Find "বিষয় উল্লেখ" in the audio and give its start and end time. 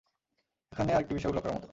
1.13-1.43